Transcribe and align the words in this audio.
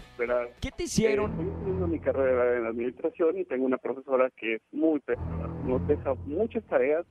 ¿Qué 0.59 0.72
te 0.72 0.83
eh, 0.83 0.86
hicieron? 0.86 1.31
estoy 1.31 1.47
estudiando 1.47 1.88
mi 1.88 2.00
carrera 2.00 2.58
en 2.58 2.66
administración 2.66 3.38
y 3.38 3.45
tengo 3.45 3.66
una 3.66 3.78
profesora 3.78 4.30
que 4.36 4.56
es 4.56 4.61
muy 4.72 5.00
pesada. 5.00 5.47
Nos 5.66 5.88
deja 5.88 6.16
muchas 6.25 6.64
tareas, 6.66 7.06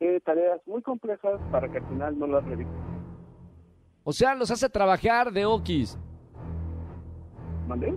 eh, 0.00 0.20
tareas 0.24 0.60
muy 0.66 0.82
complejas 0.82 1.40
para 1.50 1.68
que 1.68 1.78
al 1.78 1.86
final 1.88 2.18
no 2.18 2.26
las 2.28 2.44
realice. 2.44 2.70
O 4.04 4.12
sea, 4.12 4.34
los 4.34 4.50
hace 4.50 4.68
trabajar 4.68 5.32
de 5.32 5.44
Okis. 5.44 5.98
¿Mandé? 7.66 7.94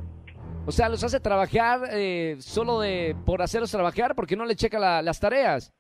O 0.66 0.72
sea, 0.72 0.90
los 0.90 1.04
hace 1.04 1.20
trabajar 1.20 1.82
eh, 1.92 2.36
solo 2.40 2.80
de 2.82 3.16
por 3.26 3.42
hacerlos 3.42 3.72
trabajar 3.72 4.16
porque 4.16 4.36
no 4.36 4.46
le 4.46 4.56
checa 4.56 4.78
la- 4.80 5.02
las 5.02 5.20
tareas. 5.20 5.72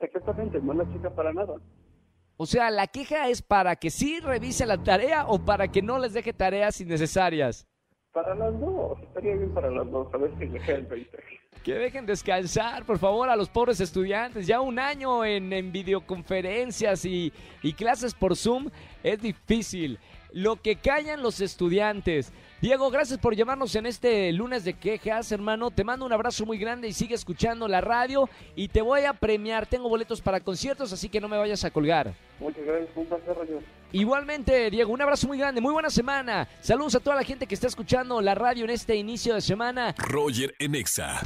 Exactamente, 0.00 0.60
no 0.60 0.74
la 0.74 0.92
chica 0.92 1.10
para 1.10 1.32
nada. 1.32 1.54
O 2.40 2.46
sea, 2.46 2.70
la 2.70 2.86
queja 2.86 3.28
es 3.28 3.42
para 3.42 3.74
que 3.74 3.90
sí 3.90 4.20
revise 4.20 4.64
la 4.64 4.80
tarea 4.80 5.26
o 5.26 5.44
para 5.44 5.66
que 5.66 5.82
no 5.82 5.98
les 5.98 6.12
deje 6.12 6.32
tareas 6.32 6.80
innecesarias. 6.80 7.66
Para 8.12 8.32
las 8.36 8.58
dos, 8.60 8.96
estaría 9.02 9.34
bien 9.34 9.52
para 9.52 9.72
las 9.72 9.90
dos, 9.90 10.06
a 10.14 10.18
ver 10.18 10.30
si 10.38 10.46
cae 10.60 10.76
el 10.76 10.86
20. 10.86 11.18
Que 11.64 11.74
dejen 11.74 12.06
descansar, 12.06 12.84
por 12.86 13.00
favor, 13.00 13.28
a 13.28 13.34
los 13.34 13.48
pobres 13.48 13.80
estudiantes. 13.80 14.46
Ya 14.46 14.60
un 14.60 14.78
año 14.78 15.24
en, 15.24 15.52
en 15.52 15.72
videoconferencias 15.72 17.04
y, 17.04 17.32
y 17.60 17.72
clases 17.72 18.14
por 18.14 18.36
Zoom 18.36 18.70
es 19.02 19.20
difícil. 19.20 19.98
Lo 20.32 20.62
que 20.62 20.76
callan 20.76 21.22
los 21.22 21.40
estudiantes. 21.40 22.32
Diego, 22.60 22.90
gracias 22.90 23.20
por 23.20 23.36
llamarnos 23.36 23.72
en 23.76 23.86
este 23.86 24.32
lunes 24.32 24.64
de 24.64 24.74
quejas, 24.74 25.30
hermano. 25.30 25.70
Te 25.70 25.84
mando 25.84 26.04
un 26.04 26.12
abrazo 26.12 26.44
muy 26.44 26.58
grande 26.58 26.88
y 26.88 26.92
sigue 26.92 27.14
escuchando 27.14 27.68
la 27.68 27.80
radio. 27.80 28.28
Y 28.56 28.66
te 28.66 28.82
voy 28.82 29.02
a 29.02 29.12
premiar. 29.12 29.66
Tengo 29.66 29.88
boletos 29.88 30.20
para 30.20 30.40
conciertos, 30.40 30.92
así 30.92 31.08
que 31.08 31.20
no 31.20 31.28
me 31.28 31.38
vayas 31.38 31.64
a 31.64 31.70
colgar. 31.70 32.12
Muchas 32.40 32.64
gracias, 32.64 32.90
un 32.96 33.06
placer, 33.06 33.36
Roger. 33.36 33.62
Igualmente, 33.92 34.70
Diego, 34.70 34.92
un 34.92 35.00
abrazo 35.00 35.28
muy 35.28 35.38
grande, 35.38 35.60
muy 35.60 35.72
buena 35.72 35.88
semana. 35.88 36.48
Saludos 36.60 36.96
a 36.96 37.00
toda 37.00 37.14
la 37.14 37.22
gente 37.22 37.46
que 37.46 37.54
está 37.54 37.68
escuchando 37.68 38.20
la 38.20 38.34
radio 38.34 38.64
en 38.64 38.70
este 38.70 38.96
inicio 38.96 39.34
de 39.34 39.40
semana. 39.40 39.94
Roger 39.96 40.52
en 40.58 40.74
Exa. 40.74 41.20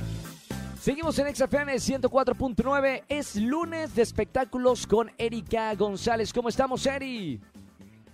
Seguimos 0.83 1.19
en 1.19 1.35
XFM 1.35 1.75
104.9. 1.77 3.05
Es 3.09 3.37
lunes 3.37 3.95
de 3.95 4.03
espectáculos 4.03 4.87
con 4.87 5.11
Erika 5.17 5.75
González. 5.77 6.31
¿Cómo 6.31 6.51
estamos, 6.51 6.85
Eri? 6.85 7.41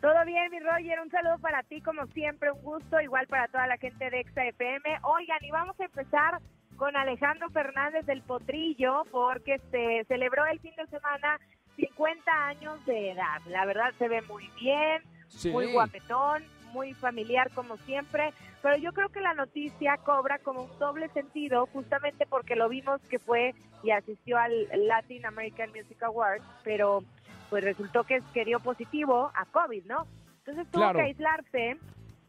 Todo 0.00 0.24
bien, 0.24 0.50
mi 0.50 0.60
Roger. 0.60 1.00
Un 1.00 1.10
saludo 1.10 1.38
para 1.38 1.62
ti, 1.64 1.80
como 1.80 2.06
siempre, 2.08 2.52
un 2.52 2.62
gusto. 2.62 3.00
Igual 3.00 3.26
para 3.26 3.48
toda 3.48 3.66
la 3.66 3.76
gente 3.78 4.10
de 4.10 4.20
Exa 4.20 4.44
FM. 4.46 4.98
Oigan, 5.02 5.38
y 5.42 5.50
vamos 5.50 5.78
a 5.80 5.84
empezar 5.84 6.38
con 6.76 6.96
Alejandro 6.96 7.50
Fernández 7.50 8.06
del 8.06 8.22
Potrillo, 8.22 9.02
porque 9.10 9.58
se 9.72 10.04
celebró 10.06 10.46
el 10.46 10.60
fin 10.60 10.72
de 10.76 10.86
semana 10.86 11.40
50 11.74 12.46
años 12.46 12.84
de 12.86 13.10
edad. 13.10 13.40
La 13.48 13.64
verdad, 13.64 13.92
se 13.98 14.08
ve 14.08 14.22
muy 14.22 14.48
bien, 14.60 15.02
Sí. 15.26 15.50
muy 15.50 15.72
guapetón, 15.72 16.44
muy 16.72 16.94
familiar, 16.94 17.50
como 17.52 17.76
siempre. 17.78 18.32
Pero 18.62 18.76
yo 18.76 18.92
creo 18.92 19.08
que 19.08 19.20
la 19.20 19.34
noticia 19.34 19.96
cobra 19.98 20.38
como 20.38 20.62
un 20.62 20.78
doble 20.78 21.08
sentido, 21.08 21.66
justamente 21.66 22.24
porque 22.26 22.54
lo 22.54 22.68
vimos 22.68 23.00
que 23.08 23.18
fue 23.18 23.54
y 23.82 23.90
asistió 23.90 24.38
al 24.38 24.68
Latin 24.86 25.26
American 25.26 25.70
Music 25.70 26.00
Awards, 26.02 26.44
pero 26.62 27.02
pues 27.50 27.64
resultó 27.64 28.04
que, 28.04 28.20
que 28.34 28.44
dio 28.44 28.60
positivo 28.60 29.30
a 29.34 29.44
COVID, 29.46 29.84
¿no? 29.86 30.06
Entonces 30.38 30.66
tuvo 30.70 30.82
Claro. 30.82 30.98
que 30.98 31.04
aislarse 31.04 31.76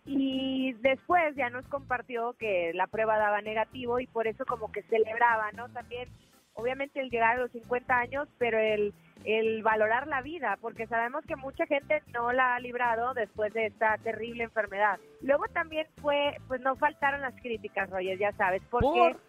y 0.06 0.74
después 0.82 1.36
ya 1.36 1.50
nos 1.50 1.66
compartió 1.68 2.34
que 2.34 2.72
la 2.74 2.88
prueba 2.88 3.18
daba 3.18 3.42
negativo 3.42 4.00
y 4.00 4.08
por 4.08 4.28
eso 4.28 4.46
como 4.46 4.72
que 4.72 4.82
celebraba, 4.84 5.52
¿no? 5.52 5.70
También, 5.70 6.10
obviamente 6.54 7.00
el 7.00 7.10
llegar 7.10 7.36
a 7.38 7.42
los 7.42 7.52
50 7.52 7.98
años, 7.98 8.28
pero 8.38 8.58
el, 8.58 8.94
el 9.26 9.62
valorar 9.62 10.08
la 10.08 10.22
vida, 10.22 10.58
porque 10.62 10.88
sabemos 10.88 11.24
que 11.26 11.36
mucha 11.36 11.66
gente 11.68 12.02
no 12.14 12.32
la 12.32 12.56
ha 12.56 12.60
librado 12.60 13.14
después 13.14 13.54
de 13.54 13.68
esta 13.68 13.98
terrible 14.00 14.46
enfermedad. 14.46 15.00
Luego 15.22 15.46
también 15.54 15.86
fue, 16.02 16.38
pues 16.48 16.60
no 16.62 16.76
faltaron 16.76 17.22
las 17.22 17.36
críticas, 17.36 17.90
Roger, 17.90 18.18
ya 18.18 18.32
sabes, 18.34 18.62
porque... 18.70 18.88
¿Por? 18.88 19.29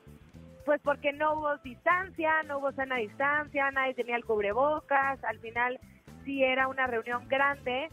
Pues 0.65 0.81
porque 0.83 1.13
no 1.13 1.35
hubo 1.35 1.57
distancia, 1.59 2.43
no 2.45 2.59
hubo 2.59 2.73
sana 2.73 2.97
distancia, 2.97 3.71
nadie 3.71 3.95
tenía 3.95 4.17
el 4.17 4.25
cubrebocas, 4.25 5.23
al 5.25 5.39
final 5.39 5.79
sí 6.25 6.43
era 6.45 6.69
una 6.69 6.87
reunión 6.87 7.27
grande, 7.29 7.89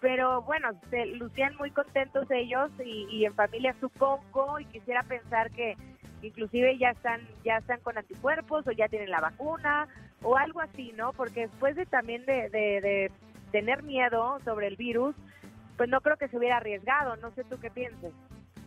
pero 0.00 0.42
bueno, 0.42 0.70
se 0.90 1.06
lucían 1.06 1.56
muy 1.56 1.70
contentos 1.70 2.30
ellos 2.30 2.70
y, 2.84 3.24
en 3.24 3.34
familia 3.34 3.74
supongo 3.80 4.58
y 4.60 4.64
quisiera 4.66 5.02
pensar 5.02 5.50
que 5.50 5.76
inclusive 6.22 6.78
ya 6.78 6.90
están 6.90 7.20
ya 7.44 7.58
están 7.58 7.80
con 7.80 7.98
anticuerpos 7.98 8.66
o 8.66 8.72
ya 8.72 8.88
tienen 8.88 9.10
la 9.10 9.20
vacuna 9.20 9.88
o 10.22 10.36
algo 10.36 10.60
así, 10.60 10.92
¿no? 10.96 11.12
Porque 11.12 11.42
después 11.48 11.74
de 11.76 11.86
también 11.86 12.24
de, 12.26 12.48
de, 12.50 12.80
de 12.80 13.12
tener 13.50 13.82
miedo 13.82 14.38
sobre 14.44 14.68
el 14.68 14.76
virus, 14.76 15.16
pues 15.76 15.88
no 15.88 16.00
creo 16.00 16.16
que 16.16 16.28
se 16.28 16.36
hubiera 16.36 16.58
arriesgado, 16.58 17.16
no 17.16 17.30
sé 17.32 17.44
tú 17.44 17.58
qué 17.60 17.70
pienses. 17.70 18.12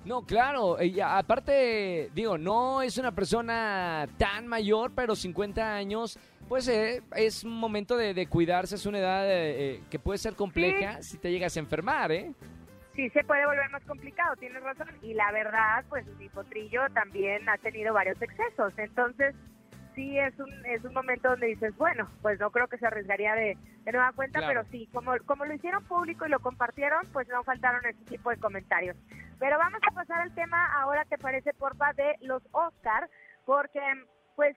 No, 0.06 0.22
claro. 0.22 0.82
y 0.82 1.00
aparte, 1.00 2.12
digo, 2.14 2.38
no 2.38 2.82
es 2.82 2.98
una 2.98 3.12
persona 3.12 4.08
tan 4.18 4.48
mayor, 4.48 4.92
pero 4.96 5.16
50 5.16 5.76
años, 5.76 6.20
pues 6.48 6.68
eh, 6.68 7.02
es 7.16 7.44
un 7.44 7.54
momento 7.54 7.98
de, 7.98 8.14
de 8.14 8.28
cuidarse, 8.28 8.76
es 8.76 8.86
una 8.86 9.00
edad 9.00 9.26
eh, 9.26 9.74
eh, 9.76 9.84
que 9.90 9.98
puede 9.98 10.20
ser 10.20 10.36
compleja 10.36 11.02
si 11.02 11.18
te 11.18 11.32
llegas 11.32 11.58
a 11.58 11.60
enfermar, 11.60 12.12
¿eh? 12.12 12.34
sí 12.96 13.10
se 13.10 13.24
puede 13.24 13.46
volver 13.46 13.70
más 13.72 13.84
complicado, 13.84 14.36
tienes 14.38 14.64
razón. 14.64 14.88
Y 15.02 15.14
la 15.14 15.32
verdad, 15.32 15.84
pues 15.90 16.06
mi 16.18 16.30
potrillo 16.30 16.82
también 16.94 17.48
ha 17.50 17.58
tenido 17.58 17.94
varios 17.94 18.22
excesos. 18.22 18.74
Entonces, 18.78 19.36
sí 19.96 20.20
es 20.20 20.38
un, 20.40 20.52
es 20.66 20.84
un 20.84 20.94
momento 20.94 21.30
donde 21.30 21.48
dices, 21.48 21.76
bueno, 21.78 22.08
pues 22.22 22.40
no 22.40 22.52
creo 22.52 22.68
que 22.68 22.78
se 22.78 22.86
arriesgaría 22.86 23.34
de, 23.36 23.58
de 23.84 23.92
nueva 23.92 24.12
cuenta, 24.14 24.40
Claro. 24.40 24.62
pero 24.62 24.72
sí, 24.72 24.88
como, 24.94 25.14
como 25.26 25.46
lo 25.46 25.54
hicieron 25.54 25.84
público 25.86 26.26
y 26.26 26.30
lo 26.30 26.40
compartieron, 26.40 27.08
pues 27.14 27.28
no 27.30 27.44
faltaron 27.44 27.86
ese 27.86 28.04
tipo 28.06 28.30
de 28.30 28.38
comentarios. 28.38 28.96
Pero 29.40 29.58
vamos 29.58 29.80
a 29.90 29.94
pasar 29.94 30.22
al 30.22 30.36
tema 30.36 30.66
ahora, 30.82 31.06
¿te 31.06 31.18
parece, 31.18 31.54
porfa, 31.54 31.94
de 31.94 32.16
los 32.22 32.44
Oscar? 32.52 33.10
Porque, 33.46 33.82
pues, 34.36 34.56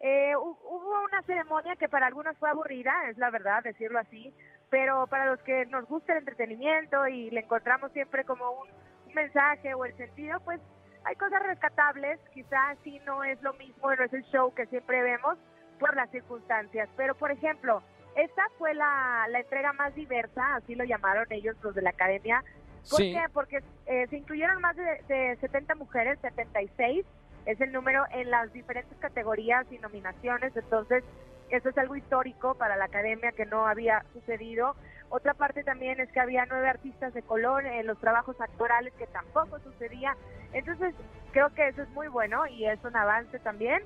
una 0.00 1.22
ceremonia 1.22 1.76
que 1.76 1.88
para 1.88 2.06
algunos 2.06 2.36
fue 2.38 2.50
aburrida, 2.50 2.92
es 3.10 3.18
la 3.18 3.30
verdad, 3.30 3.62
decirlo 3.62 3.98
así, 3.98 4.32
pero 4.70 5.06
para 5.08 5.26
los 5.26 5.40
que 5.42 5.66
nos 5.66 5.86
gusta 5.86 6.12
el 6.12 6.20
entretenimiento 6.20 7.06
y 7.08 7.30
le 7.30 7.40
encontramos 7.40 7.90
siempre 7.92 8.24
como 8.24 8.50
un, 8.50 8.68
un 9.06 9.14
mensaje 9.14 9.74
o 9.74 9.84
el 9.84 9.96
sentido, 9.96 10.38
pues 10.40 10.60
hay 11.04 11.16
cosas 11.16 11.42
rescatables, 11.42 12.18
quizás 12.32 12.76
sí 12.84 13.00
no 13.06 13.24
es 13.24 13.40
lo 13.42 13.52
mismo, 13.54 13.94
no 13.94 14.04
es 14.04 14.12
el 14.12 14.24
show 14.24 14.52
que 14.54 14.66
siempre 14.66 15.02
vemos 15.02 15.38
por 15.78 15.94
las 15.96 16.10
circunstancias, 16.10 16.88
pero 16.96 17.14
por 17.14 17.30
ejemplo, 17.30 17.82
esta 18.16 18.42
fue 18.58 18.74
la, 18.74 19.26
la 19.30 19.40
entrega 19.40 19.72
más 19.72 19.94
diversa, 19.94 20.56
así 20.56 20.74
lo 20.74 20.84
llamaron 20.84 21.26
ellos 21.30 21.56
los 21.62 21.74
de 21.74 21.82
la 21.82 21.90
academia. 21.90 22.42
¿Por 22.90 22.98
Sí. 23.00 23.12
qué? 23.12 23.22
Porque 23.32 23.62
eh, 23.86 24.06
se 24.08 24.16
incluyeron 24.16 24.60
más 24.60 24.74
de, 24.76 25.02
de 25.08 25.36
70 25.40 25.74
mujeres, 25.76 26.18
76 26.20 27.04
es 27.46 27.60
el 27.60 27.72
número 27.72 28.04
en 28.12 28.30
las 28.30 28.52
diferentes 28.52 28.96
categorías 28.98 29.66
y 29.70 29.78
nominaciones, 29.78 30.54
entonces 30.56 31.04
eso 31.50 31.68
es 31.70 31.78
algo 31.78 31.96
histórico 31.96 32.54
para 32.54 32.76
la 32.76 32.86
academia 32.86 33.32
que 33.32 33.46
no 33.46 33.66
había 33.66 34.04
sucedido. 34.12 34.74
Otra 35.10 35.34
parte 35.34 35.64
también 35.64 36.00
es 36.00 36.10
que 36.12 36.20
había 36.20 36.44
nueve 36.46 36.68
artistas 36.68 37.14
de 37.14 37.22
color 37.22 37.64
en 37.64 37.86
los 37.86 37.98
trabajos 37.98 38.38
actorales 38.40 38.92
que 38.94 39.06
tampoco 39.06 39.58
sucedía. 39.60 40.16
Entonces 40.52 40.94
creo 41.32 41.48
que 41.54 41.68
eso 41.68 41.82
es 41.82 41.88
muy 41.90 42.08
bueno 42.08 42.46
y 42.46 42.66
es 42.66 42.82
un 42.84 42.94
avance 42.96 43.38
también 43.40 43.82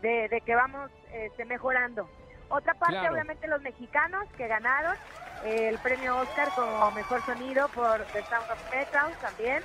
de, 0.00 0.28
de 0.28 0.40
que 0.40 0.54
vamos 0.54 0.90
este, 1.12 1.44
mejorando. 1.44 2.08
Otra 2.48 2.74
parte, 2.74 2.96
Claro. 2.98 3.14
obviamente, 3.14 3.46
los 3.48 3.62
mexicanos 3.62 4.26
que 4.36 4.46
ganaron 4.48 4.94
eh, 5.44 5.68
el 5.68 5.78
premio 5.78 6.18
Oscar 6.18 6.48
como 6.54 6.90
mejor 6.92 7.24
sonido 7.24 7.68
por 7.68 8.04
The 8.12 8.22
Sound 8.24 8.50
of 8.50 8.70
Metal 8.74 9.12
también. 9.20 9.62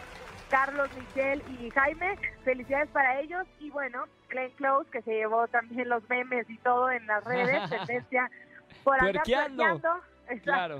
Carlos, 0.49 0.89
Michelle 0.93 1.43
y 1.59 1.69
Jaime, 1.71 2.17
felicidades 2.45 2.89
para 2.89 3.19
ellos. 3.19 3.45
Y 3.59 3.69
bueno, 3.69 4.05
Glenn 4.29 4.51
Close, 4.51 4.89
que 4.91 5.01
se 5.01 5.11
llevó 5.11 5.47
también 5.47 5.89
los 5.89 6.07
memes 6.09 6.49
y 6.49 6.57
todo 6.59 6.89
en 6.89 7.05
las 7.07 7.23
redes, 7.25 7.69
tendencia 7.69 8.29
por 8.85 8.97
andar. 8.99 9.23
Exacto. 10.29 10.79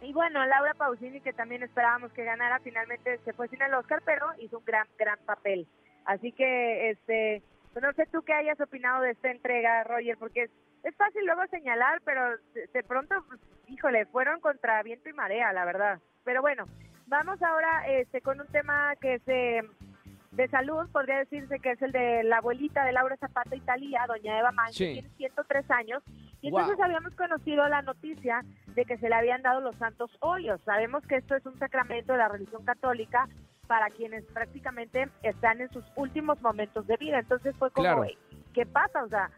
Y 0.00 0.12
bueno, 0.12 0.44
Laura 0.44 0.74
Pausini, 0.74 1.20
que 1.20 1.32
también 1.32 1.62
esperábamos 1.62 2.12
que 2.12 2.24
ganara, 2.24 2.58
finalmente 2.58 3.18
se 3.24 3.32
fue 3.32 3.46
sin 3.48 3.62
el 3.62 3.72
Oscar, 3.74 4.02
pero 4.04 4.26
hizo 4.38 4.58
un 4.58 4.64
gran, 4.64 4.86
gran 4.98 5.18
papel. 5.24 5.66
Así 6.04 6.32
que, 6.32 6.90
este, 6.90 7.42
pues 7.72 7.84
no 7.84 7.92
sé 7.92 8.06
tú 8.10 8.22
qué 8.22 8.32
hayas 8.32 8.60
opinado 8.60 9.02
de 9.02 9.12
esta 9.12 9.30
entrega, 9.30 9.84
Roger, 9.84 10.18
porque 10.18 10.42
es, 10.44 10.50
es 10.82 10.96
fácil 10.96 11.24
luego 11.24 11.46
señalar, 11.46 12.00
pero 12.04 12.36
de, 12.52 12.82
pronto, 12.82 13.14
pues, 13.28 13.38
híjole, 13.68 14.04
fueron 14.06 14.40
contra 14.40 14.82
viento 14.82 15.08
y 15.08 15.12
marea, 15.12 15.52
la 15.52 15.64
verdad. 15.64 16.00
Pero 16.24 16.40
bueno, 16.42 16.64
vamos 17.06 17.40
ahora 17.40 17.86
este, 17.86 18.20
con 18.22 18.40
un 18.40 18.48
tema 18.48 18.96
que 19.00 19.14
es 19.14 19.24
de 19.24 20.48
salud, 20.48 20.88
podría 20.90 21.18
decirse 21.18 21.60
que 21.60 21.72
es 21.72 21.82
el 21.82 21.92
de 21.92 22.24
la 22.24 22.38
abuelita 22.38 22.84
de 22.84 22.92
Laura 22.92 23.16
Zapata 23.18 23.54
Italia, 23.54 24.04
doña 24.08 24.38
Eva 24.38 24.50
Mann, 24.50 24.72
Sí. 24.72 24.94
tiene 24.94 25.08
103 25.16 25.70
años, 25.70 26.02
y 26.42 26.50
Wow. 26.50 26.60
entonces 26.60 26.84
habíamos 26.84 27.14
conocido 27.14 27.66
la 27.68 27.82
noticia 27.82 28.42
de 28.74 28.84
que 28.84 28.98
se 28.98 29.08
le 29.08 29.14
habían 29.14 29.42
dado 29.42 29.60
los 29.60 29.76
santos 29.76 30.10
hoyos. 30.20 30.60
Sabemos 30.64 31.06
que 31.06 31.16
esto 31.16 31.36
es 31.36 31.46
un 31.46 31.58
sacramento 31.58 32.12
de 32.12 32.18
la 32.18 32.28
religión 32.28 32.64
católica 32.64 33.28
para 33.68 33.86
quienes 33.90 34.24
prácticamente 34.26 35.08
están 35.22 35.60
en 35.60 35.70
sus 35.70 35.84
últimos 35.96 36.42
momentos 36.42 36.86
de 36.86 36.96
vida. 36.96 37.20
Entonces 37.20 37.56
fue 37.56 37.70
como, 37.70 37.84
Claro. 37.84 38.04
"Ey, 38.04 38.18
¿qué 38.52 38.66
pasa? 38.66 39.04
O 39.04 39.08
sea, 39.08 39.30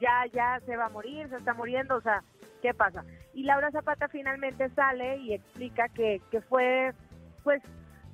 ya 0.00 0.26
ya 0.32 0.60
se 0.66 0.76
va 0.76 0.86
a 0.86 0.90
morir, 0.90 1.28
se 1.30 1.36
está 1.36 1.54
muriendo, 1.54 1.96
o 1.96 2.00
sea, 2.02 2.22
¿qué 2.62 2.74
pasa? 2.74 3.04
Y 3.32 3.42
Laura 3.44 3.70
Zapata 3.70 4.08
finalmente 4.08 4.68
sale 4.70 5.16
y 5.16 5.32
explica 5.34 5.88
que, 5.88 6.20
que 6.30 6.40
fue, 6.42 6.92
pues, 7.42 7.62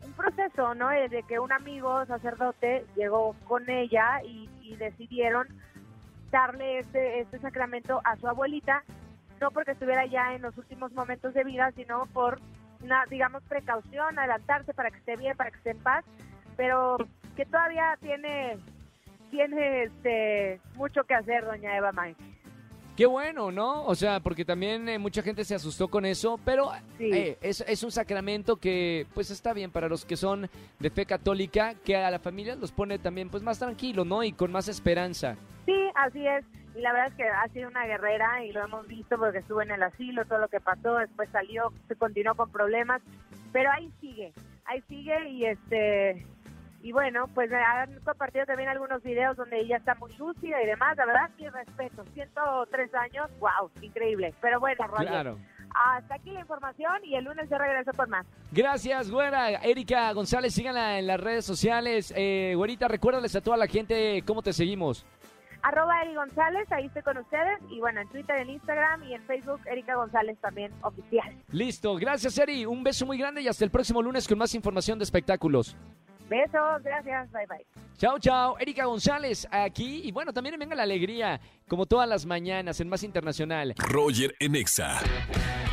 un 0.04 0.12
proceso, 0.12 0.74
¿no? 0.76 0.92
Eh, 0.92 1.08
De 1.08 1.24
que 1.24 1.40
un 1.40 1.50
amigo 1.52 2.06
sacerdote 2.06 2.84
llegó 2.94 3.34
con 3.44 3.68
ella 3.68 4.22
y, 4.24 4.48
y 4.62 4.76
decidieron 4.76 5.48
darle 6.36 6.80
este, 6.80 7.20
este 7.20 7.38
sacramento 7.38 8.00
a 8.04 8.16
su 8.16 8.28
abuelita, 8.28 8.84
no 9.40 9.50
porque 9.50 9.70
estuviera 9.72 10.04
ya 10.04 10.34
en 10.34 10.42
los 10.42 10.56
últimos 10.58 10.92
momentos 10.92 11.32
de 11.32 11.44
vida, 11.44 11.72
sino 11.74 12.04
por 12.12 12.38
una, 12.82 13.04
digamos, 13.08 13.42
precaución, 13.44 14.18
adelantarse 14.18 14.74
para 14.74 14.90
que 14.90 14.98
esté 14.98 15.16
bien, 15.16 15.34
para 15.34 15.50
que 15.50 15.56
esté 15.56 15.70
en 15.70 15.78
paz, 15.78 16.04
pero 16.56 16.98
que 17.36 17.46
todavía 17.46 17.96
tiene, 18.02 18.58
tiene 19.30 19.84
este, 19.84 20.60
mucho 20.76 21.04
que 21.04 21.14
hacer, 21.14 21.44
doña 21.46 21.74
Eva 21.74 21.92
May. 21.92 22.14
Qué 22.98 23.04
bueno, 23.06 23.50
¿no? 23.50 23.84
O 23.84 23.94
sea, 23.94 24.20
porque 24.20 24.44
también 24.44 24.88
eh, 24.88 24.98
mucha 24.98 25.22
gente 25.22 25.44
se 25.44 25.54
asustó 25.54 25.88
con 25.88 26.04
eso, 26.06 26.38
pero 26.44 26.70
Sí. 26.98 27.10
eh, 27.12 27.38
es, 27.42 27.62
es 27.66 27.82
un 27.82 27.90
sacramento 27.92 28.56
que 28.56 29.06
pues 29.14 29.30
está 29.30 29.52
bien 29.54 29.70
para 29.70 29.88
los 29.88 30.04
que 30.06 30.16
son 30.16 30.48
de 30.78 30.90
fe 30.90 31.04
católica, 31.06 31.74
que 31.84 31.96
a 31.96 32.10
la 32.10 32.18
familia 32.18 32.56
los 32.56 32.72
pone 32.72 32.98
también 32.98 33.28
pues 33.30 33.42
más 33.42 33.58
tranquilo, 33.58 34.04
¿no? 34.06 34.22
Y 34.22 34.32
con 34.32 34.50
más 34.52 34.68
esperanza. 34.68 35.36
Sí, 35.96 36.18
así 36.20 36.26
es. 36.26 36.44
Y 36.76 36.80
la 36.80 36.92
verdad 36.92 37.08
es 37.08 37.14
que 37.14 37.24
ha 37.28 37.48
sido 37.48 37.68
una 37.70 37.86
guerrera 37.86 38.44
y 38.44 38.52
lo 38.52 38.62
hemos 38.64 38.86
visto 38.86 39.16
porque 39.16 39.38
estuvo 39.38 39.62
en 39.62 39.70
el 39.70 39.82
asilo, 39.82 40.24
todo 40.26 40.38
lo 40.40 40.48
que 40.48 40.60
pasó, 40.60 40.96
después 40.98 41.28
salió, 41.30 41.72
se 41.88 41.96
continuó 41.96 42.34
con 42.34 42.50
problemas, 42.50 43.00
pero 43.52 43.70
ahí 43.72 43.90
sigue, 44.00 44.34
ahí 44.66 44.82
sigue 44.88 45.28
y 45.30 45.46
este 45.46 46.26
y 46.82 46.92
bueno, 46.92 47.26
pues 47.34 47.50
han 47.52 47.98
compartido 48.00 48.44
también 48.44 48.68
algunos 48.68 49.02
videos 49.02 49.36
donde 49.38 49.58
ella 49.58 49.78
está 49.78 49.94
muy 49.94 50.12
lúcida 50.18 50.62
y 50.62 50.66
demás, 50.66 50.96
la 50.98 51.06
verdad, 51.06 51.30
mi 51.38 51.48
respeto, 51.48 52.04
103 52.12 52.94
años, 52.94 53.30
wow, 53.40 53.70
increíble. 53.80 54.34
Pero 54.42 54.60
bueno, 54.60 54.86
Roger, 54.86 55.08
Claro. 55.08 55.38
hasta 55.74 56.14
aquí 56.14 56.30
la 56.30 56.40
información 56.40 56.92
y 57.04 57.16
el 57.16 57.24
lunes 57.24 57.48
yo 57.50 57.56
regreso 57.58 57.90
con 57.96 58.10
más. 58.10 58.26
Gracias, 58.52 59.10
güera. 59.10 59.48
Erika 59.62 60.12
González, 60.12 60.52
síganla 60.54 60.98
en 60.98 61.06
las 61.06 61.18
redes 61.18 61.44
sociales. 61.46 62.12
Eh, 62.14 62.52
güerita, 62.54 62.86
recuérdales 62.86 63.34
a 63.34 63.40
toda 63.40 63.56
la 63.56 63.66
gente 63.66 64.22
cómo 64.26 64.42
te 64.42 64.52
seguimos. 64.52 65.04
Arroba 65.62 66.02
Eri 66.02 66.14
González, 66.14 66.70
ahí 66.70 66.86
estoy 66.86 67.02
con 67.02 67.18
ustedes. 67.18 67.58
Y 67.70 67.80
bueno, 67.80 68.00
en 68.00 68.08
Twitter, 68.08 68.36
en 68.40 68.50
Instagram 68.50 69.02
y 69.04 69.14
en 69.14 69.22
Facebook, 69.22 69.60
Erika 69.66 69.94
González 69.96 70.38
también 70.40 70.72
oficial. 70.82 71.34
Listo, 71.52 71.94
gracias 71.96 72.38
Eri, 72.38 72.66
un 72.66 72.82
beso 72.82 73.06
muy 73.06 73.18
grande 73.18 73.42
y 73.42 73.48
hasta 73.48 73.64
el 73.64 73.70
próximo 73.70 74.02
lunes 74.02 74.28
con 74.28 74.38
más 74.38 74.54
información 74.54 74.98
de 74.98 75.04
espectáculos. 75.04 75.76
Besos, 76.28 76.82
gracias, 76.82 77.30
bye 77.30 77.46
bye. 77.46 77.64
Chao, 77.98 78.18
chao, 78.18 78.58
Erika 78.58 78.84
González 78.84 79.46
aquí 79.50 80.02
y 80.04 80.12
bueno, 80.12 80.32
también 80.32 80.58
venga 80.58 80.74
la 80.74 80.82
alegría, 80.82 81.40
como 81.68 81.86
todas 81.86 82.08
las 82.08 82.26
mañanas 82.26 82.80
en 82.80 82.88
Más 82.88 83.02
Internacional. 83.02 83.74
Roger 83.78 84.34
en 84.40 84.56
Exa. 84.56 85.00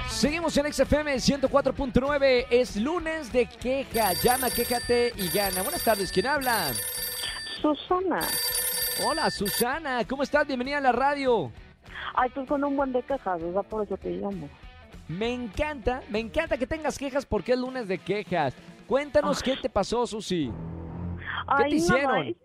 Seguimos 0.07 0.55
en 0.57 0.71
XFM 0.71 1.15
104.9, 1.15 2.45
es 2.49 2.77
lunes 2.77 3.33
de 3.33 3.47
queja, 3.47 4.13
llama, 4.13 4.49
quéjate 4.51 5.11
y 5.17 5.27
gana. 5.29 5.63
Buenas 5.63 5.83
tardes, 5.83 6.11
¿quién 6.11 6.27
habla? 6.27 6.71
Susana. 7.61 8.21
Hola, 9.01 9.29
Susana, 9.31 10.05
¿cómo 10.07 10.21
estás? 10.23 10.45
Bienvenida 10.45 10.77
a 10.77 10.81
la 10.81 10.91
radio. 10.91 11.51
Ay, 12.13 12.29
pues 12.33 12.47
con 12.47 12.63
un 12.63 12.77
buen 12.77 12.93
de 12.93 13.01
quejas, 13.01 13.41
¿verdad? 13.41 13.63
Por 13.63 13.83
eso 13.83 13.97
te 13.97 14.11
llamo. 14.11 14.47
Me 15.07 15.33
encanta, 15.33 16.01
me 16.09 16.19
encanta 16.19 16.57
que 16.57 16.67
tengas 16.67 16.97
quejas 16.97 17.25
porque 17.25 17.53
es 17.53 17.57
lunes 17.57 17.87
de 17.87 17.97
quejas. 17.97 18.53
Cuéntanos 18.87 19.41
qué 19.41 19.57
te 19.57 19.69
pasó, 19.69 20.05
Susi. 20.05 20.51
Ay, 21.47 21.71
te 21.71 21.75
hicieron? 21.77 22.27
es 22.27 22.35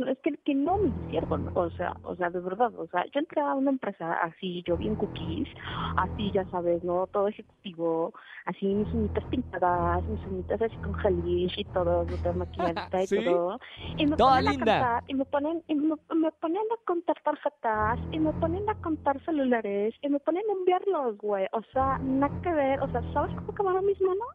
que, 0.00 0.10
es 0.10 0.18
que, 0.18 0.26
bueno, 0.26 0.36
es 0.36 0.38
que, 0.44 0.54
no 0.54 0.78
me 0.78 0.88
hicieron, 1.06 1.50
o 1.54 1.70
sea, 1.70 1.94
o 2.02 2.16
sea, 2.16 2.30
de 2.30 2.40
verdad, 2.40 2.72
o 2.78 2.86
sea, 2.88 3.04
yo 3.06 3.20
entré 3.20 3.40
a 3.40 3.54
una 3.54 3.70
empresa 3.70 4.14
así, 4.22 4.62
yo 4.66 4.76
bien 4.76 4.96
cookies, 4.96 5.48
así, 5.96 6.30
ya 6.32 6.44
sabes, 6.50 6.82
¿no? 6.84 7.06
Todo 7.08 7.28
ejecutivo, 7.28 8.12
así, 8.46 8.66
mis 8.66 8.92
uñitas 8.94 9.24
pintadas, 9.24 10.02
mis 10.04 10.20
uñitas 10.26 10.60
así 10.62 10.76
con 10.76 10.94
gelish 10.94 11.58
y 11.58 11.64
todo, 11.64 12.06
súper 12.08 12.34
maquilladita 12.34 13.02
y 13.02 13.06
¿Sí? 13.06 13.24
todo. 13.24 13.58
Y 13.98 14.06
me 14.06 14.16
Toda 14.16 14.36
ponen 14.36 14.50
linda. 14.52 14.62
a 14.62 14.78
cantar, 14.80 15.04
y 15.08 15.14
me 15.14 15.24
ponen, 15.24 15.62
y 15.68 15.74
me, 15.74 15.96
me 16.14 16.32
ponen 16.32 16.62
a 16.72 16.84
contar 16.86 17.16
tarjetas, 17.22 17.98
y 18.12 18.18
me 18.18 18.32
ponen 18.34 18.68
a 18.68 18.74
contar 18.76 19.22
celulares, 19.24 19.94
y 20.02 20.08
me 20.08 20.18
ponen 20.20 20.42
a 20.48 20.52
enviarlos, 20.52 21.18
güey, 21.18 21.46
o 21.52 21.62
sea, 21.72 21.98
nada 22.02 22.32
que 22.42 22.52
ver, 22.52 22.80
o 22.80 22.88
sea, 22.90 23.02
¿sabes 23.12 23.34
cómo 23.36 23.52
acabaron 23.52 23.86
mis 23.86 24.00
manos? 24.00 24.26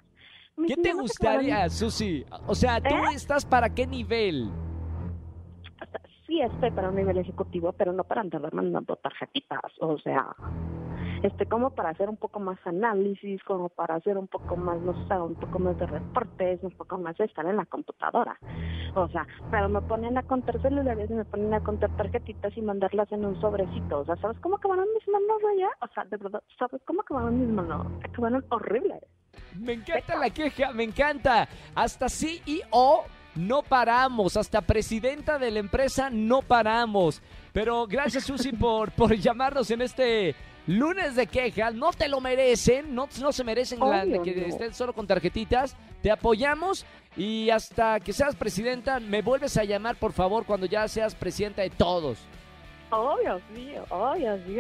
Mis 0.58 0.76
¿Qué 0.76 0.82
te 0.82 0.94
manos 0.94 1.12
acabaron 1.16 1.42
gustaría, 1.46 1.70
Susi? 1.70 2.26
O 2.48 2.56
sea, 2.56 2.82
¿tú 2.82 2.96
¿Eh? 2.96 3.14
estás 3.14 3.46
para 3.46 3.70
qué 3.70 3.86
nivel? 3.86 4.50
Sí 6.28 6.42
estoy 6.42 6.72
para 6.72 6.90
un 6.90 6.96
nivel 6.96 7.18
ejecutivo, 7.18 7.72
pero 7.72 7.94
no 7.94 8.04
para 8.04 8.22
andar 8.22 8.54
mandando 8.54 8.98
tarjetitas. 8.98 9.72
O 9.80 9.98
sea, 9.98 10.36
este, 11.24 11.46
como 11.46 11.70
para 11.72 11.90
hacer 11.90 12.10
un 12.10 12.18
poco 12.18 12.42
más 12.42 12.60
análisis, 12.66 13.42
como 13.44 13.70
para 13.70 13.96
hacer 13.96 14.18
un 14.18 14.28
poco 14.28 14.58
más, 14.58 14.80
no 14.82 14.94
sé, 15.08 15.14
un 15.16 15.36
poco 15.36 15.58
más 15.60 15.78
de 15.80 15.88
reportes, 15.88 16.62
un 16.64 16.72
poco 16.72 16.98
más 16.98 17.18
de 17.18 17.26
estar 17.26 17.46
en 17.46 17.56
la 17.56 17.66
computadora. 17.66 18.38
O 18.96 19.08
sea, 19.08 19.26
pero 19.50 19.70
me 19.70 19.82
ponen 19.82 20.18
a 20.18 20.24
contar 20.24 20.62
celulares 20.62 21.10
y 21.10 21.14
me 21.14 21.26
ponen 21.26 21.54
a 21.54 21.64
contar 21.64 21.96
tarjetitas 21.96 22.56
y 22.58 22.62
mandarlas 22.62 23.12
en 23.12 23.26
un 23.26 23.40
sobrecito. 23.40 24.00
O 24.00 24.06
sea, 24.06 24.16
¿sabes 24.18 24.38
cómo 24.40 24.58
acabaron 24.58 24.86
mis 24.94 25.08
manos 25.08 25.42
allá? 25.54 25.70
O 25.82 25.88
sea, 25.94 26.04
de 26.06 26.18
verdad, 26.18 26.44
¿sabes 26.60 26.82
cómo 26.86 27.02
acabaron 27.02 27.40
mis 27.40 27.50
manos? 27.50 27.88
Acabaron 28.04 28.46
horribles. 28.50 29.02
Me 29.60 29.74
encanta 29.74 30.18
la 30.18 30.30
queja, 30.30 30.74
me 30.74 30.84
encanta. 30.84 31.48
Hasta 31.74 32.10
CEO 32.10 33.06
no 33.38 33.62
paramos, 33.64 34.36
hasta 34.38 34.62
presidenta 34.62 35.38
de 35.40 35.52
la 35.52 35.60
empresa 35.60 36.10
no 36.10 36.42
paramos. 36.42 37.22
Pero 37.54 37.88
gracias, 37.88 38.26
Susi, 38.26 38.52
por, 38.54 38.92
por 38.92 39.16
llamarnos 39.16 39.70
en 39.72 39.82
este 39.82 40.36
lunes 40.68 41.16
de 41.16 41.28
quejas. 41.28 41.74
No 41.74 41.92
te 41.92 42.08
lo 42.08 42.20
merecen, 42.20 42.94
no, 42.94 43.08
no 43.22 43.32
se 43.32 43.44
merecen 43.44 43.80
la- 43.80 44.04
que 44.24 44.36
no. 44.36 44.48
estén 44.48 44.74
solo 44.74 44.94
con 44.94 45.08
tarjetitas. 45.08 45.76
Te 46.02 46.12
apoyamos 46.12 46.86
y 47.16 47.50
hasta 47.50 48.00
que 48.00 48.14
seas 48.14 48.36
presidenta, 48.36 49.00
me 49.00 49.22
vuelves 49.22 49.58
a 49.58 49.64
llamar, 49.64 49.96
por 49.96 50.14
favor, 50.14 50.46
cuando 50.46 50.66
ya 50.68 50.88
seas 50.88 51.16
presidenta 51.16 51.62
de 51.62 51.70
todos. 51.70 52.20
Obvio, 52.90 53.42
sí, 53.54 53.74
obvio, 53.90 54.38
sí, 54.46 54.58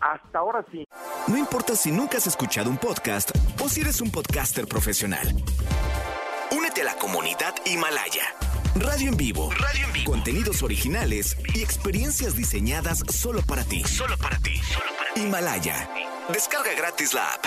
Hasta 0.00 0.38
ahora 0.38 0.64
sí. 0.70 0.86
No 1.26 1.36
importa 1.36 1.74
si 1.74 1.90
nunca 1.90 2.18
has 2.18 2.26
escuchado 2.28 2.70
un 2.70 2.76
podcast 2.76 3.30
o 3.60 3.68
si 3.68 3.80
eres 3.80 4.00
un 4.00 4.12
podcaster 4.12 4.68
profesional. 4.68 5.26
Únete 6.56 6.82
a 6.82 6.84
la 6.84 6.94
comunidad 6.96 7.54
Himalaya. 7.64 8.22
Radio 8.76 9.10
en 9.10 9.16
vivo. 9.16 9.50
Radio 9.52 9.86
en 9.86 9.92
vivo. 9.92 10.10
Contenidos 10.10 10.62
originales 10.64 11.38
y 11.54 11.62
experiencias 11.62 12.36
diseñadas 12.36 13.04
solo 13.08 13.40
para 13.46 13.62
ti. 13.62 13.84
Solo 13.84 14.16
para 14.20 14.36
ti. 14.38 14.60
Himalaya. 15.14 15.88
Descarga 16.28 16.74
gratis 16.76 17.14
la 17.14 17.22
app. 17.34 17.44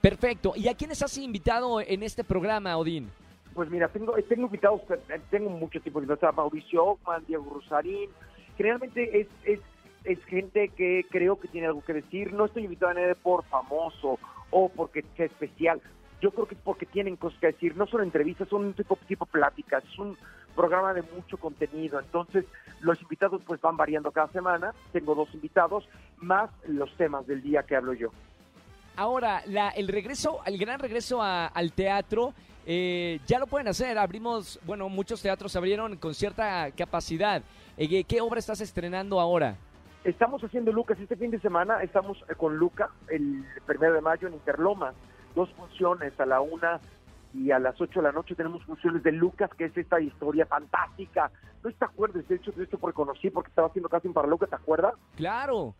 Perfecto. 0.00 0.54
¿Y 0.56 0.68
a 0.68 0.74
quiénes 0.74 1.02
has 1.02 1.18
invitado 1.18 1.78
en 1.82 2.02
este 2.02 2.24
programa, 2.24 2.78
Odín? 2.78 3.10
Pues 3.52 3.68
mira, 3.70 3.88
tengo, 3.88 4.14
tengo 4.26 4.46
invitados, 4.46 4.80
eh, 4.90 5.20
tengo 5.30 5.50
mucho 5.50 5.78
tipo 5.80 6.00
de 6.00 6.06
invitados, 6.06 6.32
a 6.32 6.36
Mauricio 6.36 6.84
Ockman, 6.84 7.22
Diego 7.26 7.60
Rosarín. 7.60 8.08
Generalmente 8.56 9.20
es, 9.20 9.26
es, 9.44 9.60
es 10.04 10.24
gente 10.24 10.70
que 10.70 11.04
creo 11.10 11.38
que 11.38 11.48
tiene 11.48 11.66
algo 11.66 11.84
que 11.84 11.92
decir. 11.92 12.32
No 12.32 12.46
estoy 12.46 12.64
invitado 12.64 12.92
a 12.92 12.94
nadie 12.94 13.14
por 13.14 13.44
famoso 13.44 14.18
o 14.50 14.70
porque 14.70 15.04
sea 15.18 15.26
especial. 15.26 15.82
Yo 16.20 16.30
creo 16.30 16.46
que 16.46 16.54
es 16.54 16.60
porque 16.62 16.86
tienen 16.86 17.16
cosas 17.16 17.38
que 17.40 17.48
decir. 17.48 17.76
No 17.76 17.86
son 17.86 18.02
entrevistas, 18.02 18.48
son 18.48 18.64
un 18.66 18.72
tipo, 18.74 18.96
tipo 19.06 19.26
pláticas. 19.26 19.84
Es 19.84 19.98
un 19.98 20.16
programa 20.54 20.94
de 20.94 21.02
mucho 21.02 21.36
contenido. 21.36 22.00
Entonces, 22.00 22.44
los 22.80 23.00
invitados 23.02 23.42
pues 23.46 23.60
van 23.60 23.76
variando 23.76 24.10
cada 24.10 24.28
semana. 24.28 24.72
Tengo 24.92 25.14
dos 25.14 25.28
invitados, 25.34 25.88
más 26.18 26.50
los 26.66 26.90
temas 26.96 27.26
del 27.26 27.42
día 27.42 27.62
que 27.64 27.76
hablo 27.76 27.92
yo. 27.92 28.08
Ahora, 28.96 29.42
la, 29.46 29.68
el 29.70 29.88
regreso, 29.88 30.40
el 30.46 30.56
gran 30.58 30.78
regreso 30.80 31.22
a- 31.22 31.46
al 31.48 31.72
teatro, 31.72 32.32
eh, 32.64 33.20
ya 33.26 33.38
lo 33.38 33.46
pueden 33.46 33.68
hacer. 33.68 33.98
Abrimos, 33.98 34.58
bueno, 34.64 34.88
muchos 34.88 35.20
teatros 35.20 35.54
abrieron 35.54 35.96
con 35.96 36.14
cierta 36.14 36.70
capacidad. 36.70 37.42
Eh, 37.76 38.04
¿Qué 38.04 38.20
obra 38.22 38.38
estás 38.38 38.62
estrenando 38.62 39.20
ahora? 39.20 39.56
Estamos 40.02 40.42
haciendo 40.42 40.72
Lucas 40.72 40.98
este 40.98 41.16
fin 41.16 41.30
de 41.30 41.40
semana, 41.40 41.82
estamos 41.82 42.16
eh, 42.28 42.34
con 42.36 42.56
Luca 42.56 42.88
el 43.08 43.44
primero 43.66 43.92
de 43.92 44.00
mayo 44.00 44.28
en 44.28 44.34
Interlomas, 44.34 44.94
dos 45.36 45.52
funciones 45.52 46.18
a 46.18 46.26
la 46.26 46.40
una 46.40 46.80
y 47.34 47.50
a 47.50 47.58
las 47.58 47.78
ocho 47.80 48.00
de 48.00 48.04
la 48.04 48.12
noche 48.12 48.34
tenemos 48.34 48.64
funciones 48.64 49.02
de 49.02 49.12
Lucas, 49.12 49.50
que 49.56 49.66
es 49.66 49.76
esta 49.76 50.00
historia 50.00 50.46
fantástica. 50.46 51.30
No 51.62 51.70
te 51.70 51.84
acuerdas, 51.84 52.26
de 52.26 52.36
hecho, 52.36 52.50
de 52.52 52.64
esto 52.64 52.78
porque 52.78 52.96
conocí, 52.96 53.30
porque 53.30 53.50
estaba 53.50 53.68
haciendo 53.68 53.90
casting 53.90 54.14
para 54.14 54.26
Lucas, 54.26 54.48
¿te 54.48 54.56
acuerdas? 54.56 54.94
Claro. 55.14 55.74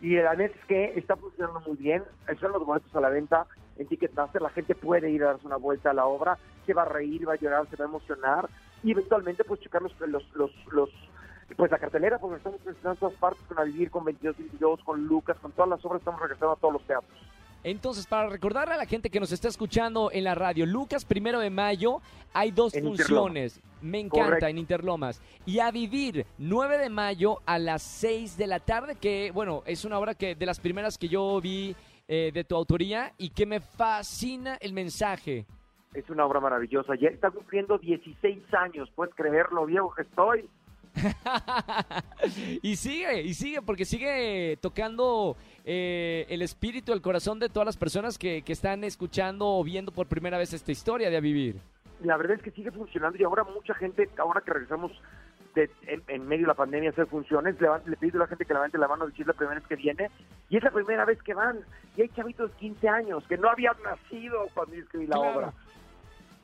Y 0.00 0.14
la 0.14 0.34
neta 0.34 0.56
es 0.56 0.64
que 0.66 0.92
está 0.96 1.16
funcionando 1.16 1.60
muy 1.60 1.76
bien, 1.76 2.04
están 2.28 2.52
los 2.52 2.64
boletos 2.64 2.94
a 2.94 3.00
la 3.00 3.08
venta 3.08 3.46
en 3.76 3.88
Ticketmaster, 3.88 4.40
la 4.40 4.50
gente 4.50 4.76
puede 4.76 5.10
ir 5.10 5.24
a 5.24 5.32
darse 5.32 5.46
una 5.46 5.56
vuelta 5.56 5.90
a 5.90 5.94
la 5.94 6.06
obra, 6.06 6.38
se 6.64 6.72
va 6.72 6.82
a 6.82 6.88
reír, 6.88 7.28
va 7.28 7.32
a 7.32 7.36
llorar, 7.36 7.68
se 7.68 7.76
va 7.76 7.86
a 7.86 7.88
emocionar 7.88 8.48
y 8.84 8.92
eventualmente 8.92 9.42
pues 9.42 9.60
checar 9.60 9.82
los, 9.82 9.98
los, 10.00 10.24
los, 10.36 10.52
los 10.72 10.90
pues 11.56 11.70
la 11.72 11.78
cartelera, 11.78 12.18
porque 12.18 12.36
estamos 12.36 12.60
presentando 12.60 12.92
en 12.92 13.00
todas 13.00 13.14
partes 13.16 13.42
con 13.48 13.58
A 13.58 13.64
Vivir, 13.64 13.90
con 13.90 14.04
22 14.04 14.38
22, 14.38 14.84
con 14.84 15.04
Lucas, 15.04 15.36
con 15.40 15.50
todas 15.50 15.70
las 15.70 15.84
obras, 15.84 16.00
estamos 16.00 16.20
regresando 16.20 16.52
a 16.52 16.56
todos 16.56 16.74
los 16.74 16.84
teatros. 16.84 17.18
Entonces, 17.70 18.06
para 18.06 18.30
recordarle 18.30 18.72
a 18.72 18.78
la 18.78 18.86
gente 18.86 19.10
que 19.10 19.20
nos 19.20 19.30
está 19.30 19.48
escuchando 19.48 20.10
en 20.10 20.24
la 20.24 20.34
radio, 20.34 20.64
Lucas, 20.64 21.04
primero 21.04 21.38
de 21.38 21.50
mayo, 21.50 22.00
hay 22.32 22.50
dos 22.50 22.74
En 22.74 22.84
funciones. 22.84 23.60
Me 23.82 24.00
encanta, 24.00 24.24
Correcto. 24.24 24.46
en 24.46 24.58
Interlomas. 24.58 25.20
Y 25.44 25.58
a 25.58 25.70
vivir, 25.70 26.24
9 26.38 26.78
de 26.78 26.88
mayo 26.88 27.40
a 27.44 27.58
las 27.58 27.82
6 27.82 28.38
de 28.38 28.46
la 28.46 28.60
tarde, 28.60 28.96
que, 28.96 29.30
bueno, 29.34 29.62
es 29.66 29.84
una 29.84 29.98
obra 29.98 30.14
que 30.14 30.34
de 30.34 30.46
las 30.46 30.58
primeras 30.60 30.96
que 30.96 31.08
yo 31.08 31.38
vi 31.42 31.76
eh, 32.08 32.30
de 32.32 32.42
tu 32.42 32.56
autoría 32.56 33.12
y 33.18 33.28
que 33.30 33.44
me 33.44 33.60
fascina 33.60 34.56
el 34.62 34.72
mensaje. 34.72 35.44
Es 35.92 36.08
una 36.08 36.24
obra 36.24 36.40
maravillosa, 36.40 36.94
ya 36.94 37.08
está 37.08 37.30
cumpliendo 37.30 37.76
16 37.76 38.42
años, 38.54 38.90
puedes 38.94 39.14
creer 39.14 39.52
lo 39.52 39.66
viejo 39.66 39.92
que 39.94 40.02
estoy. 40.02 40.48
y 42.62 42.76
sigue, 42.76 43.22
y 43.22 43.34
sigue, 43.34 43.62
porque 43.62 43.84
sigue 43.84 44.58
tocando 44.60 45.36
eh, 45.64 46.26
el 46.28 46.42
espíritu, 46.42 46.92
el 46.92 47.00
corazón 47.02 47.38
de 47.38 47.48
todas 47.48 47.66
las 47.66 47.76
personas 47.76 48.18
que, 48.18 48.42
que 48.42 48.52
están 48.52 48.84
escuchando 48.84 49.46
o 49.46 49.64
viendo 49.64 49.92
por 49.92 50.06
primera 50.06 50.38
vez 50.38 50.52
esta 50.52 50.72
historia 50.72 51.10
de 51.10 51.16
A 51.16 51.20
Vivir. 51.20 51.56
la 52.04 52.16
verdad 52.16 52.36
es 52.36 52.42
que 52.42 52.50
sigue 52.50 52.70
funcionando 52.70 53.18
y 53.18 53.24
ahora 53.24 53.44
mucha 53.44 53.74
gente, 53.74 54.08
ahora 54.18 54.40
que 54.40 54.52
regresamos 54.52 54.92
de- 55.54 55.70
en, 55.86 56.02
en 56.08 56.26
medio 56.26 56.42
de 56.42 56.48
la 56.48 56.54
pandemia 56.54 56.90
a 56.90 56.92
hacer 56.92 57.06
funciones, 57.06 57.60
le, 57.60 57.68
le 57.86 57.96
pido 57.96 58.16
a 58.18 58.20
la 58.24 58.26
gente 58.28 58.44
que 58.44 58.52
levante 58.54 58.78
la 58.78 58.86
mano 58.88 59.06
decir 59.06 59.26
la 59.26 59.32
primera 59.32 59.58
vez 59.58 59.66
que 59.66 59.76
viene 59.76 60.10
y 60.50 60.56
es 60.56 60.62
la 60.62 60.70
primera 60.70 61.04
vez 61.04 61.20
que 61.22 61.34
van. 61.34 61.58
Y 61.96 62.02
hay 62.02 62.08
chavitos 62.10 62.50
de 62.52 62.56
15 62.58 62.88
años 62.88 63.24
que 63.28 63.36
no 63.36 63.48
habían 63.50 63.74
nacido 63.82 64.46
cuando 64.54 64.74
yo 64.76 64.82
escribí 64.82 65.06
la 65.06 65.16
Claro. 65.16 65.36
obra. 65.38 65.52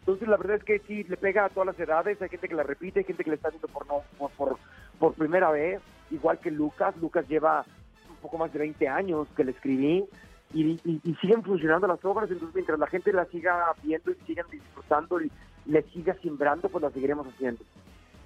Entonces 0.05 0.29
la 0.29 0.37
verdad 0.37 0.57
es 0.57 0.65
que 0.65 0.81
sí, 0.81 1.03
le 1.05 1.17
pega 1.17 1.47
a 1.47 1.49
todas 1.49 1.69
las 1.69 1.81
edades, 1.81 2.21
hay 2.21 2.29
gente 2.29 2.47
que 2.47 2.55
la 2.55 2.63
repite, 2.63 2.99
hay 2.99 3.07
gente 3.07 3.25
que 3.25 3.31
la 3.31 3.37
está 3.37 3.49
viendo 3.49 3.69
por, 3.69 3.87
no, 3.87 4.03
por, 4.37 4.59
por, 4.99 5.15
primera 5.15 5.51
vez, 5.51 5.81
igual 6.11 6.39
que 6.41 6.51
Lucas, 6.51 6.95
Lucas 6.99 7.27
lleva 7.27 7.65
un 8.11 8.17
poco 8.17 8.37
más 8.37 8.53
de 8.53 8.59
20 8.59 8.87
años 8.87 9.27
que 9.35 9.45
le 9.45 9.53
escribí 9.53 10.05
y, 10.53 10.79
siguen 11.23 11.43
funcionando 11.43 11.87
las 11.87 12.05
obras, 12.05 12.31
entonces 12.31 12.55
mientras 12.55 12.79
la 12.79 12.87
gente 12.87 13.15
la 13.15 13.25
siga 13.25 13.73
viendo 13.83 14.11
y 14.11 14.15
sigan 14.27 14.45
disfrutando 14.51 15.23
y 15.23 15.33
le 15.65 15.81
siga 15.85 16.15
sembrando, 16.23 16.69
pues 16.69 16.83
la 16.83 16.91
seguiremos 16.91 17.27
haciendo. 17.27 17.65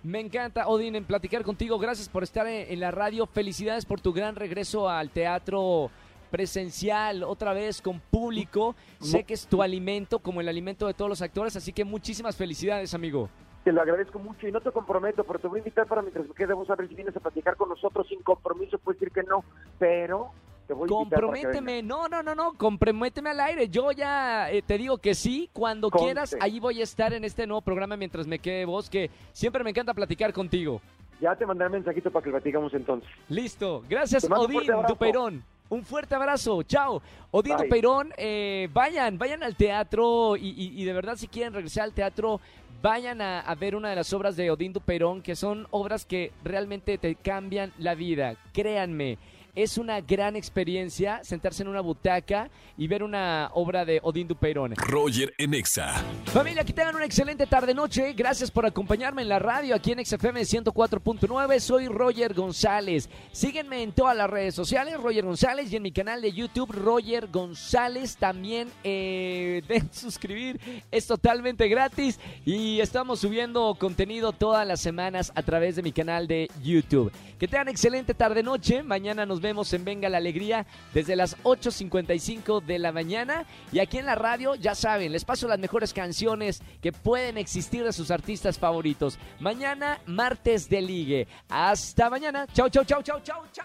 Me 0.03 0.19
encanta, 0.19 0.67
Odín, 0.67 0.97
en 0.97 1.05
platicar 1.05 1.45
contigo. 1.45 1.79
Gracias 1.79 2.09
por 2.09 2.25
estar 2.25 2.47
en 2.49 2.81
la 2.81 2.91
radio. 2.91 3.27
Felicidades 3.27 3.85
por 3.85 4.01
tu 4.01 4.13
gran 4.13 4.35
regreso 4.35 4.89
al 4.89 5.11
teatro 5.11 5.91
presencial, 6.29 7.23
otra 7.23 7.53
vez 7.53 7.83
con 7.83 8.01
público. 8.01 8.75
Sé 9.01 9.25
que 9.25 9.35
es 9.35 9.47
tu 9.47 9.63
alimento, 9.63 10.19
como 10.19 10.41
el 10.41 10.49
alimento 10.49 10.87
de 10.87 10.95
todos 10.95 11.09
los 11.09 11.23
actores, 11.23 11.57
así 11.57 11.73
que 11.73 11.85
muchísimas 11.85 12.37
felicidades, 12.37 12.95
amigo. 12.95 13.29
Te 13.65 13.73
lo 13.73 13.83
agradezco 13.83 14.19
mucho 14.19 14.47
y 14.47 14.53
no 14.53 14.61
te 14.61 14.71
comprometo, 14.71 15.25
pero 15.25 15.39
te 15.39 15.49
voy 15.49 15.59
a 15.59 15.61
invitar 15.61 15.87
para 15.87 16.01
mientras 16.01 16.27
me 16.27 16.35
quedemos 16.35 16.71
a 16.71 16.77
ver 16.77 16.89
si 16.89 16.95
vienes 16.95 17.17
a 17.17 17.21
platicar 17.21 17.57
con 17.57 17.69
nosotros 17.69 18.07
sin 18.09 18.23
compromiso, 18.23 18.79
puedes 18.79 19.01
decir 19.01 19.13
que 19.13 19.23
no, 19.29 19.45
pero 19.79 20.31
te 20.67 20.75
voy 20.75 20.87
a 20.87 20.89
Comprométeme, 20.89 21.83
no, 21.83 22.09
no, 22.09 22.23
no, 22.23 22.35
no, 22.35 22.53
comprométeme 22.53 23.31
al 23.31 23.41
aire. 23.41 23.69
Yo 23.69 23.91
ya 23.91 24.51
eh, 24.51 24.63
te 24.63 24.79
digo 24.79 24.99
que 24.99 25.15
sí, 25.15 25.51
cuando 25.53 25.91
quieras, 25.91 26.37
ahí 26.41 26.61
voy 26.61 26.81
a 26.81 26.85
estar 26.85 27.13
en 27.13 27.25
este 27.25 27.47
nuevo 27.47 27.63
programa 27.63 27.97
mientras 27.97 28.27
me 28.27 28.39
quede 28.39 28.65
vos, 28.65 28.89
que 28.89 29.11
siempre 29.33 29.65
me 29.65 29.71
encanta 29.71 29.93
platicar 29.93 30.33
contigo. 30.33 30.81
Ya 31.21 31.35
te 31.35 31.45
mandaré 31.45 31.71
mensajito 31.71 32.11
para 32.11 32.25
que 32.25 32.31
platicamos 32.31 32.73
entonces. 32.75 33.09
Listo, 33.29 33.83
gracias 33.89 34.25
Odín. 34.31 34.71
Dupeirón. 34.87 35.43
Un 35.71 35.85
fuerte 35.85 36.15
abrazo, 36.15 36.63
chao. 36.63 37.03
Odín 37.31 37.57
Bye. 37.57 37.65
Dupeirón, 37.67 38.13
eh, 38.17 38.69
vayan, 38.73 39.19
vayan 39.19 39.43
al 39.43 39.55
teatro 39.55 40.37
y, 40.37 40.49
y- 40.49 40.81
y 40.81 40.85
de 40.85 40.93
verdad 40.95 41.17
si 41.17 41.29
quieren 41.29 41.53
regresar 41.53 41.85
al 41.85 41.93
teatro, 41.93 42.41
vayan 42.81 43.21
a, 43.21 43.41
a 43.41 43.55
ver 43.55 43.75
una 43.77 43.91
de 43.91 43.97
las 43.97 44.13
obras 44.13 44.35
de 44.37 44.51
Odín 44.51 44.73
Duperón, 44.73 45.21
que 45.21 45.37
son 45.37 45.67
obras 45.71 46.07
que 46.07 46.33
realmente 46.43 46.97
te 46.97 47.15
cambian 47.17 47.73
la 47.79 47.95
vida. 47.95 48.37
Créanme. 48.53 49.19
Es 49.59 49.77
una 49.77 50.01
gran 50.01 50.37
experiencia 50.37 51.25
sentarse 51.25 51.65
en 51.65 51.69
una 51.69 51.81
butaca 51.81 52.49
y 52.77 52.87
ver 52.87 53.03
una 53.03 53.51
obra 53.55 53.85
de 53.85 53.99
Odín 54.05 54.29
Duperón. 54.29 54.77
Roger 54.77 55.35
en 55.37 55.53
Exa. 55.53 55.95
Familia, 56.27 56.63
que 56.63 56.73
tengan 56.73 56.95
una 56.95 57.05
excelente 57.05 57.45
tarde-noche. 57.45 58.13
Gracias 58.13 58.53
por 58.53 58.67
acompañarme 58.67 59.23
en 59.23 59.29
la 59.29 59.41
radio 59.41 59.75
aquí 59.75 59.91
en 59.91 60.07
XFM 60.07 60.43
104.9. 60.43 61.59
Soy 61.59 61.89
Roger 61.89 62.35
González. 62.35 63.11
Síguenme 63.33 63.83
en 63.83 63.91
todas 63.91 64.17
las 64.17 64.31
redes 64.31 64.55
sociales, 64.55 64.97
Roger 64.97 65.25
González, 65.25 65.73
y 65.73 65.77
en 65.77 65.83
mi 65.83 65.91
canal 65.91 66.23
de 66.23 66.31
YouTube, 66.31 66.71
Roger 66.71 67.27
González. 67.27 68.17
También 68.17 68.69
eh, 68.85 69.65
den 69.69 69.93
suscribir, 69.93 70.61
es 70.93 71.05
totalmente 71.09 71.67
gratis. 71.67 72.21
Y 72.47 72.79
estamos 72.79 73.19
subiendo 73.19 73.75
contenido 73.75 74.31
todas 74.31 74.65
las 74.65 74.81
semanas 74.81 75.33
a 75.35 75.43
través 75.43 75.75
de 75.75 75.83
mi 75.83 75.91
canal 75.91 76.29
de 76.29 76.49
YouTube. 76.63 77.11
Que 77.41 77.49
tengan 77.49 77.69
excelente 77.69 78.15
tarde-noche. 78.15 78.85
Mañana 78.85 79.27
nos 79.27 79.41
vemos 79.49 79.73
en 79.73 79.85
Venga 79.85 80.09
la 80.09 80.19
Alegría 80.19 80.67
desde 80.93 81.17
las 81.17 81.37
8.55 81.39 82.63
de 82.63 82.79
la 82.79 82.93
mañana. 82.93 83.47
Y 83.73 83.79
aquí 83.79 83.99
en 83.99 84.07
la 84.07 84.15
radio, 84.15 84.55
ya 84.55 84.75
saben, 84.75 85.13
les 85.13 85.25
paso 85.25 85.49
las 85.49 85.59
mejores 85.59 85.93
canciones 85.93 86.63
que 86.83 86.93
pueden 86.93 87.39
existir 87.39 87.83
de 87.85 87.93
sus 87.93 88.11
artistas 88.11 88.59
favoritos. 88.59 89.19
Mañana, 89.41 90.01
martes 90.07 90.69
de 90.69 90.83
ligue. 90.83 91.29
Hasta 91.49 92.11
mañana. 92.11 92.47
Chau, 92.53 92.69
chau, 92.69 92.85
chau, 92.85 93.03
chau, 93.03 93.21
chau, 93.21 93.43
chau. 93.53 93.65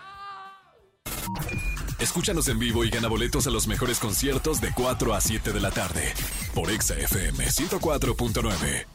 Escúchanos 1.99 2.47
en 2.47 2.59
vivo 2.59 2.83
y 2.83 2.89
gana 2.89 3.07
boletos 3.07 3.47
a 3.47 3.49
los 3.49 3.67
mejores 3.67 3.99
conciertos 3.99 4.61
de 4.61 4.71
4 4.73 5.13
a 5.13 5.21
7 5.21 5.51
de 5.51 5.59
la 5.59 5.71
tarde 5.71 6.13
por 6.53 6.69
Exa 6.69 6.95
FM 6.95 7.45
104.9. 7.45 8.92